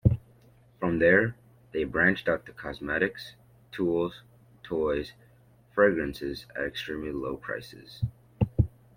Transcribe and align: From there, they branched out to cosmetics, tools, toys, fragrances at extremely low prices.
From 0.79 0.97
there, 0.97 1.35
they 1.73 1.83
branched 1.83 2.27
out 2.27 2.47
to 2.47 2.53
cosmetics, 2.53 3.35
tools, 3.71 4.23
toys, 4.63 5.13
fragrances 5.75 6.47
at 6.55 6.63
extremely 6.63 7.11
low 7.11 7.37
prices. 7.37 8.01